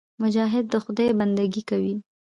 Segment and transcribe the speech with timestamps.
[0.21, 1.95] مجاهد د خدای بندګي کوي.